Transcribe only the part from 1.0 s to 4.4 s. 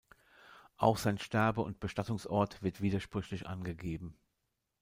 Sterbe- und Bestattungsort wird widersprüchlich angegeben.